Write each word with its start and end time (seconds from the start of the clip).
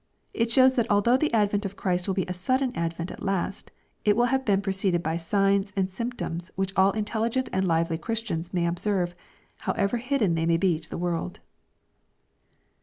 It 0.33 0.49
shows 0.49 0.73
that 0.77 0.89
although 0.89 1.15
the 1.15 1.31
advent 1.31 1.63
of 1.63 1.75
Christ 1.75 2.07
will 2.07 2.15
be 2.15 2.25
a 2.27 2.33
sudden 2.33 2.75
advent 2.75 3.11
at 3.11 3.21
last, 3.21 3.69
it 4.03 4.17
will 4.17 4.25
have 4.33 4.43
been 4.43 4.59
preceded 4.59 5.03
by 5.03 5.15
signs 5.17 5.71
and 5.75 5.91
symptoms 5.91 6.49
which 6.55 6.73
all 6.75 6.89
intelligent 6.93 7.49
and 7.53 7.63
lively 7.65 7.99
Christians 7.99 8.51
may 8.51 8.65
observe, 8.65 9.13
however 9.59 9.97
hidden 9.97 10.33
they 10.33 10.47
may 10.47 10.57
be 10.57 10.79
to 10.79 10.89
the 10.89 10.97
v 10.97 11.03
orld. 11.03 11.35